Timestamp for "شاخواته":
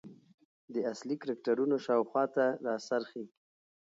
1.85-2.45